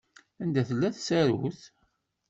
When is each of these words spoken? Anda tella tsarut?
Anda 0.43 0.61
tella 0.67 0.89
tsarut? 0.95 1.61